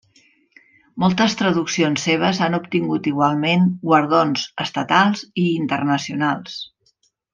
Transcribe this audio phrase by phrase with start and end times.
[1.03, 6.57] Moltes traduccions seves han obtingut igualment guardons estatals i internacionals.